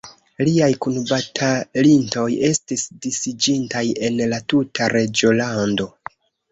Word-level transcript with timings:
Liaj 0.45 0.69
kunbatalintoj 0.85 2.25
estis 2.49 2.89
disiĝintaj 3.05 3.87
en 4.09 4.21
la 4.35 4.45
tuta 4.55 4.93
reĝolando. 4.99 5.93